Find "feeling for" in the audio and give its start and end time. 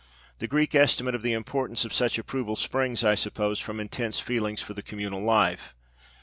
4.19-4.73